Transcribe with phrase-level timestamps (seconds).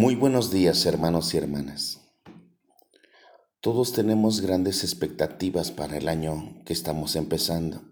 [0.00, 1.98] Muy buenos días hermanos y hermanas.
[3.60, 7.82] Todos tenemos grandes expectativas para el año que estamos empezando.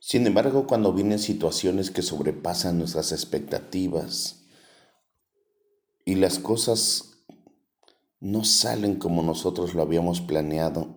[0.00, 4.48] Sin embargo, cuando vienen situaciones que sobrepasan nuestras expectativas
[6.04, 7.22] y las cosas
[8.18, 10.88] no salen como nosotros lo habíamos planeado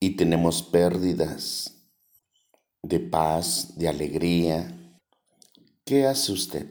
[0.00, 1.76] y tenemos pérdidas
[2.82, 4.96] de paz, de alegría,
[5.84, 6.66] ¿qué hace usted?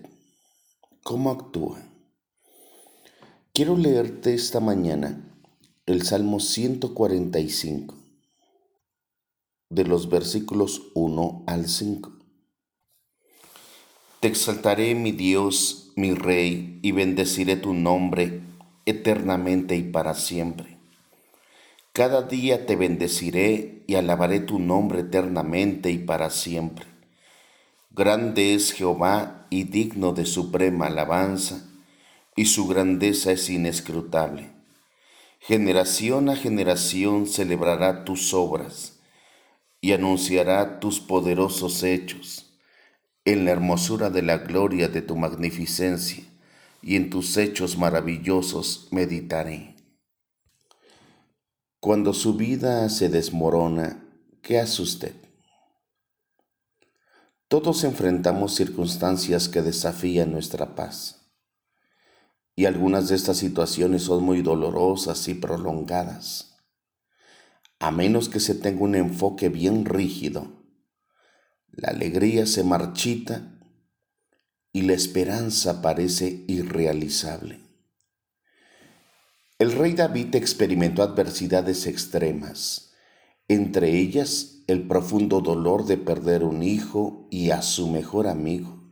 [1.01, 1.88] ¿Cómo actúa?
[3.59, 5.21] Quiero leerte esta mañana
[5.85, 7.93] el Salmo 145,
[9.69, 12.09] de los versículos 1 al 5.
[14.21, 18.39] Te exaltaré, mi Dios, mi Rey, y bendeciré tu nombre
[18.85, 20.77] eternamente y para siempre.
[21.91, 26.85] Cada día te bendeciré y alabaré tu nombre eternamente y para siempre.
[27.89, 31.68] Grande es Jehová y digno de suprema alabanza
[32.39, 34.49] y su grandeza es inescrutable.
[35.41, 39.01] Generación a generación celebrará tus obras
[39.81, 42.57] y anunciará tus poderosos hechos.
[43.25, 46.23] En la hermosura de la gloria de tu magnificencia
[46.81, 49.75] y en tus hechos maravillosos meditaré.
[51.81, 54.01] Cuando su vida se desmorona,
[54.41, 55.15] ¿qué hace usted?
[57.49, 61.18] Todos enfrentamos circunstancias que desafían nuestra paz
[62.59, 66.57] y algunas de estas situaciones son muy dolorosas y prolongadas.
[67.79, 70.45] A menos que se tenga un enfoque bien rígido,
[71.71, 73.57] la alegría se marchita
[74.73, 77.61] y la esperanza parece irrealizable.
[79.57, 82.91] El rey David experimentó adversidades extremas,
[83.47, 88.83] entre ellas el profundo dolor de perder un hijo y a su mejor amigo.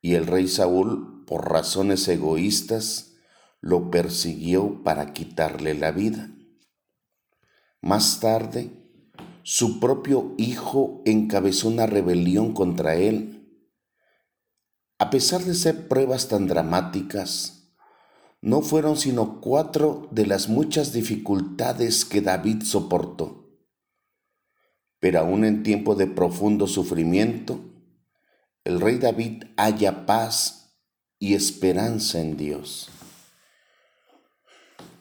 [0.00, 3.12] Y el rey Saúl por razones egoístas,
[3.60, 6.28] lo persiguió para quitarle la vida.
[7.80, 8.72] Más tarde,
[9.44, 13.64] su propio hijo encabezó una rebelión contra él.
[14.98, 17.76] A pesar de ser pruebas tan dramáticas,
[18.40, 23.56] no fueron sino cuatro de las muchas dificultades que David soportó.
[24.98, 27.60] Pero aún en tiempo de profundo sufrimiento,
[28.64, 30.59] el rey David halla paz
[31.20, 32.88] y esperanza en Dios.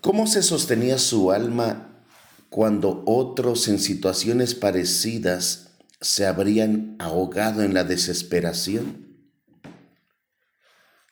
[0.01, 2.03] ¿Cómo se sostenía su alma
[2.49, 5.71] cuando otros en situaciones parecidas
[6.01, 9.07] se habrían ahogado en la desesperación?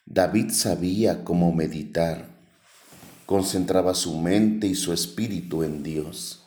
[0.05, 2.29] David sabía cómo meditar,
[3.25, 6.45] concentraba su mente y su espíritu en Dios,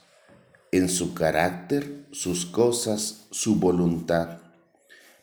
[0.71, 4.39] en su carácter, sus cosas, su voluntad,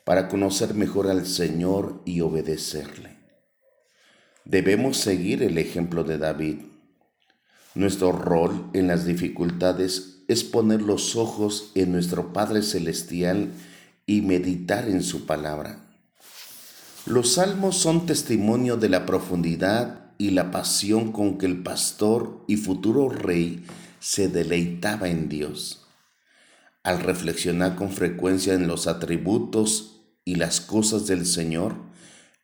[0.04, 3.17] para conocer mejor al Señor y obedecerle.
[4.50, 6.60] Debemos seguir el ejemplo de David.
[7.76, 13.50] Nuestro rol en las dificultades es poner los ojos en nuestro Padre Celestial
[14.06, 15.82] y meditar en su palabra.
[17.06, 22.56] Los salmos son testimonio de la profundidad y la pasión con que el pastor y
[22.56, 23.66] futuro rey
[24.00, 25.86] se deleitaba en Dios.
[26.84, 31.87] Al reflexionar con frecuencia en los atributos y las cosas del Señor,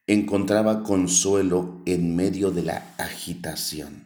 [0.08, 4.06] encontraba consuelo en medio de la agitación.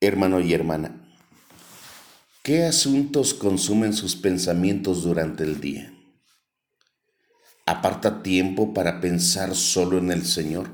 [0.00, 1.06] Hermano y hermana,
[2.42, 5.92] ¿qué asuntos consumen sus pensamientos durante el día?
[7.66, 10.70] ¿Aparta tiempo para pensar solo en el Señor?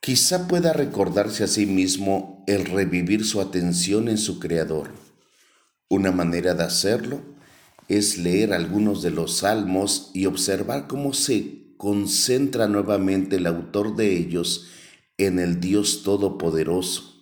[0.00, 4.92] Quizá pueda recordarse a sí mismo el revivir su atención en su Creador.
[5.88, 7.35] Una manera de hacerlo
[7.88, 14.16] es leer algunos de los salmos y observar cómo se concentra nuevamente el autor de
[14.16, 14.68] ellos
[15.18, 17.14] en el Dios Todopoderoso.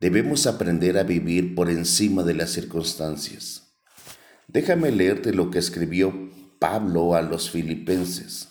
[0.00, 3.74] Debemos aprender a vivir por encima de las circunstancias.
[4.48, 8.48] Déjame leerte lo que escribió Pablo a los filipenses.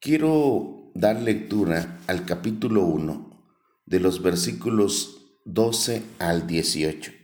[0.00, 3.34] Quiero dar lectura al capítulo 1
[3.86, 7.23] de los versículos 12 al 18.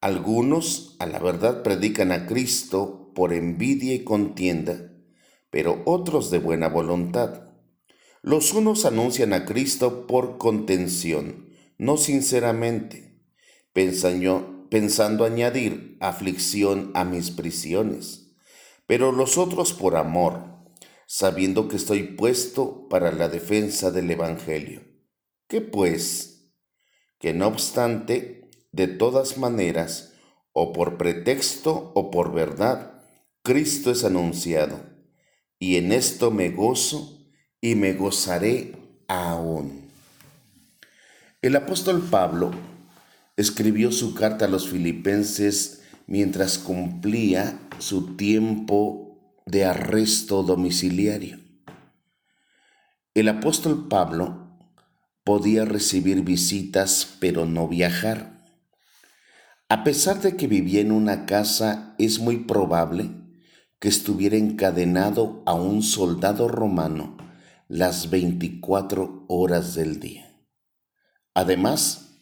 [0.00, 4.92] algunos, a la verdad, predican a Cristo por envidia y contienda,
[5.50, 7.50] pero otros de buena voluntad.
[8.22, 13.22] Los unos anuncian a Cristo por contención, no sinceramente,
[13.72, 18.34] pensando, añadir aflicción a mis prisiones,
[18.86, 20.44] pero los otros por amor,
[21.06, 24.82] sabiendo que estoy puesto para la defensa del Evangelio.
[25.46, 26.50] ¿Qué pues?
[27.18, 28.45] Que no obstante,
[28.76, 30.12] de todas maneras,
[30.52, 33.02] o por pretexto o por verdad,
[33.42, 34.78] Cristo es anunciado,
[35.58, 37.18] y en esto me gozo
[37.60, 38.76] y me gozaré
[39.08, 39.86] aún.
[41.40, 42.50] El apóstol Pablo
[43.36, 51.38] escribió su carta a los filipenses mientras cumplía su tiempo de arresto domiciliario.
[53.14, 54.58] El apóstol Pablo
[55.24, 58.35] podía recibir visitas pero no viajar.
[59.68, 63.10] A pesar de que vivía en una casa, es muy probable
[63.80, 67.16] que estuviera encadenado a un soldado romano
[67.66, 70.40] las 24 horas del día.
[71.34, 72.20] Además,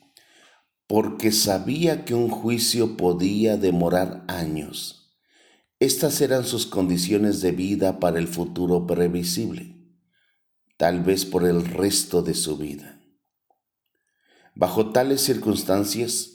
[0.87, 5.15] porque sabía que un juicio podía demorar años.
[5.81, 9.77] Estas eran sus condiciones de vida para el futuro previsible,
[10.79, 13.03] tal vez por el resto de su vida.
[14.55, 16.34] Bajo tales circunstancias,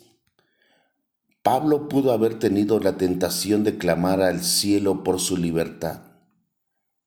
[1.42, 6.02] Pablo pudo haber tenido la tentación de clamar al cielo por su libertad.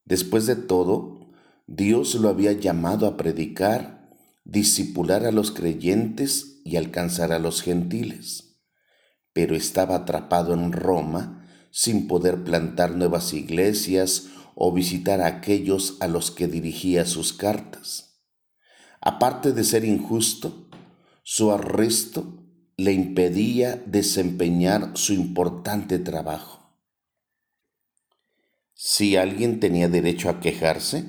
[0.07, 1.31] Después de todo,
[1.67, 4.11] Dios lo había llamado a predicar,
[4.45, 8.59] disipular a los creyentes y alcanzar a los gentiles.
[9.35, 16.09] Pero estaba atrapado en Roma sin poder plantar nuevas iglesias o visitar a aquellos a
[16.09, 18.23] los que dirigía sus cartas.
[19.01, 20.69] Aparte de ser injusto,
[21.23, 22.42] su arresto
[22.77, 26.61] le impedía desempeñar su importante trabajo.
[28.75, 31.05] Si alguien tenía derecho a quejarse,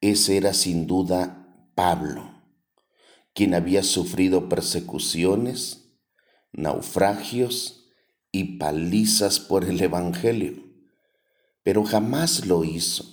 [0.00, 2.42] ese era sin duda Pablo,
[3.32, 5.94] quien había sufrido persecuciones,
[6.52, 7.92] naufragios
[8.32, 10.62] y palizas por el Evangelio,
[11.62, 13.04] pero jamás lo hizo.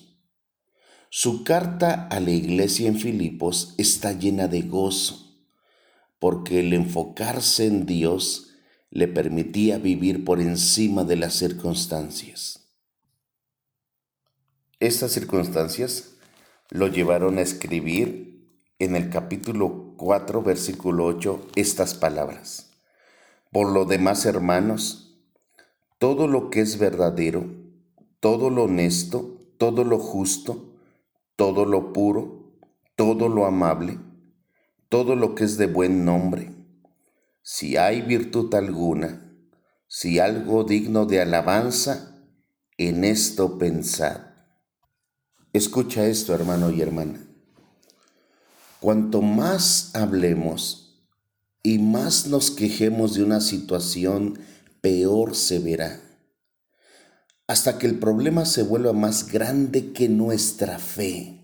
[1.09, 5.26] Su carta a la iglesia en Filipos está llena de gozo
[6.19, 8.55] porque el enfocarse en Dios
[8.89, 12.67] le permitía vivir por encima de las circunstancias.
[14.79, 16.15] Estas circunstancias
[16.69, 18.27] lo llevaron a escribir
[18.79, 22.71] en el capítulo 4, versículo 8, estas palabras.
[23.51, 25.19] Por lo demás, hermanos,
[25.97, 27.45] todo lo que es verdadero,
[28.19, 30.75] todo lo honesto, todo lo justo,
[31.35, 32.51] todo lo puro,
[32.95, 33.97] todo lo amable,
[34.89, 36.53] todo lo que es de buen nombre,
[37.41, 39.33] si hay virtud alguna,
[39.87, 42.15] si algo digno de alabanza,
[42.77, 44.21] en esto pensad.
[45.53, 47.25] Escucha esto, hermano y hermana.
[48.79, 51.01] Cuanto más hablemos
[51.63, 54.39] y más nos quejemos de una situación,
[54.81, 55.99] peor se verá,
[57.47, 61.37] hasta que el problema se vuelva más grande que nuestra fe.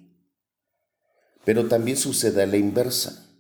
[1.44, 3.32] Pero también sucede la inversa.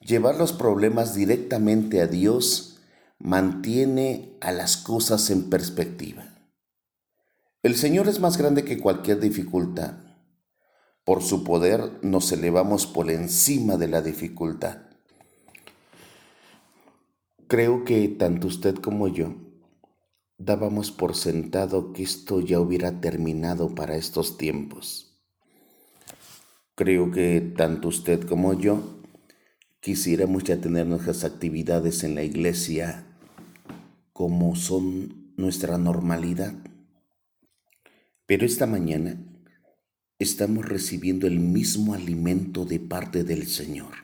[0.00, 2.78] Llevar los problemas directamente a Dios
[3.18, 6.24] mantiene a las cosas en perspectiva.
[7.62, 9.94] El Señor es más grande que cualquier dificultad.
[11.04, 14.78] Por su poder nos elevamos por encima de la dificultad.
[17.48, 19.34] Creo que tanto usted como yo
[20.38, 25.18] dábamos por sentado que esto ya hubiera terminado para estos tiempos.
[26.76, 28.97] Creo que tanto usted como yo
[29.88, 33.06] quisiéramos ya tener nuestras actividades en la iglesia
[34.12, 36.52] como son nuestra normalidad.
[38.26, 39.16] Pero esta mañana
[40.18, 43.94] estamos recibiendo el mismo alimento de parte del Señor,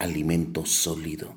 [0.00, 1.36] alimento sólido.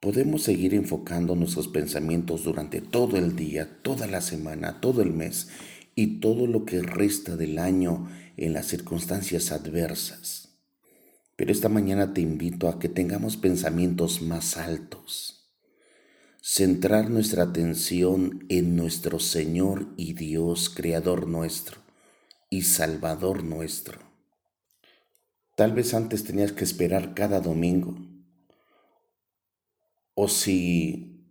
[0.00, 5.50] Podemos seguir enfocando nuestros pensamientos durante todo el día, toda la semana, todo el mes
[5.94, 8.08] y todo lo que resta del año
[8.38, 10.41] en las circunstancias adversas
[11.42, 15.50] pero esta mañana te invito a que tengamos pensamientos más altos.
[16.40, 21.80] Centrar nuestra atención en nuestro Señor y Dios, Creador nuestro
[22.48, 23.98] y Salvador nuestro.
[25.56, 27.96] Tal vez antes tenías que esperar cada domingo.
[30.14, 31.26] O si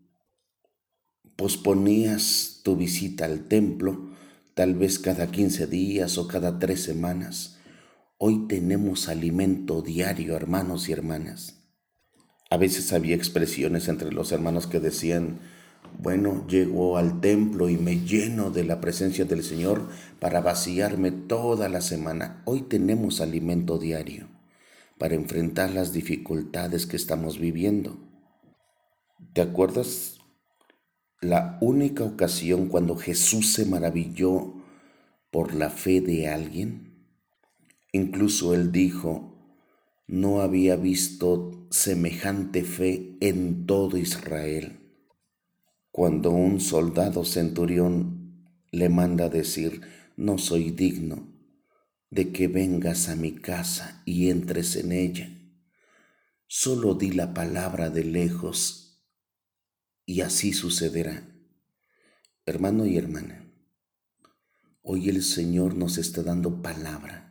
[1.38, 4.10] posponías tu visita al templo,
[4.56, 7.61] tal vez cada 15 días o cada tres semanas
[8.24, 11.63] Hoy tenemos alimento diario, hermanos y hermanas.
[12.51, 15.40] A veces había expresiones entre los hermanos que decían,
[15.98, 21.68] Bueno, llego al templo y me lleno de la presencia del Señor para vaciarme toda
[21.68, 22.44] la semana.
[22.46, 24.28] Hoy tenemos alimento diario
[25.00, 27.98] para enfrentar las dificultades que estamos viviendo.
[29.34, 30.20] ¿Te acuerdas
[31.22, 34.62] la única ocasión cuando Jesús se maravilló
[35.32, 36.91] por la fe de alguien?
[37.92, 39.58] Incluso él dijo,
[40.08, 44.82] no había visto semejante fe en todo Israel
[45.92, 49.82] cuando un soldado centurión le manda decir,
[50.16, 51.28] no soy digno
[52.10, 55.30] de que vengas a mi casa y entres en ella.
[56.48, 59.04] Solo di la palabra de lejos
[60.06, 61.28] y así sucederá.
[62.46, 63.52] Hermano y hermana,
[64.82, 67.31] hoy el Señor nos está dando palabra.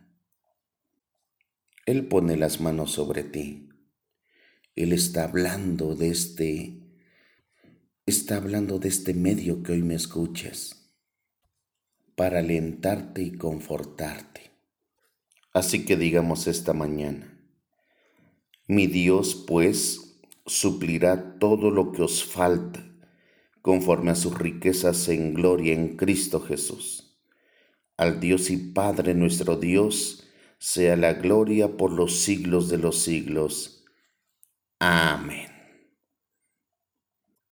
[1.91, 3.67] Él pone las manos sobre ti.
[4.77, 6.77] Él está hablando de este
[8.05, 10.89] está hablando de este medio que hoy me escuchas,
[12.15, 14.51] para alentarte y confortarte.
[15.51, 17.37] Así que digamos esta mañana,
[18.67, 22.81] mi Dios pues suplirá todo lo que os falta
[23.61, 27.17] conforme a sus riquezas en gloria en Cristo Jesús.
[27.97, 30.25] Al Dios y Padre nuestro Dios
[30.61, 33.83] sea la gloria por los siglos de los siglos.
[34.79, 35.50] Amén.